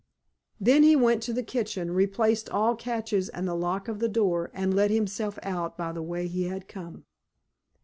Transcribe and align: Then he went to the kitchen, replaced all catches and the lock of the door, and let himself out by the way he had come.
Then 0.59 0.81
he 0.81 0.95
went 0.95 1.21
to 1.21 1.31
the 1.31 1.43
kitchen, 1.43 1.91
replaced 1.93 2.49
all 2.49 2.73
catches 2.75 3.29
and 3.29 3.47
the 3.47 3.53
lock 3.53 3.87
of 3.87 3.99
the 3.99 4.09
door, 4.09 4.49
and 4.51 4.73
let 4.73 4.89
himself 4.89 5.37
out 5.43 5.77
by 5.77 5.91
the 5.91 6.01
way 6.01 6.25
he 6.27 6.45
had 6.47 6.67
come. 6.67 7.05